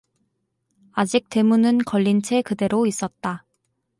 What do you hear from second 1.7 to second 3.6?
걸린 채 그대로 있었다.